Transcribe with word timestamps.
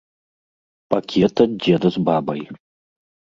Пакет 0.93 1.35
ад 1.45 1.51
дзеда 1.59 1.87
з 1.99 2.03
бабай. 2.09 2.41